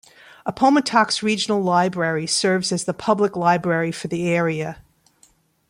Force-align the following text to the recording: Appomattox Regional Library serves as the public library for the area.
Appomattox 0.47 1.21
Regional 1.21 1.61
Library 1.61 2.25
serves 2.25 2.71
as 2.71 2.85
the 2.85 2.91
public 2.95 3.35
library 3.35 3.91
for 3.91 4.07
the 4.07 4.27
area. 4.29 4.81